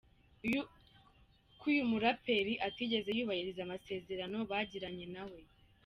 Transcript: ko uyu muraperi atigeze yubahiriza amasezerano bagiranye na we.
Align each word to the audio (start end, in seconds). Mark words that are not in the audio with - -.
ko 1.59 1.63
uyu 1.71 1.83
muraperi 1.91 2.53
atigeze 2.67 3.09
yubahiriza 3.17 3.61
amasezerano 3.63 4.37
bagiranye 4.51 5.05
na 5.15 5.23
we. 5.29 5.39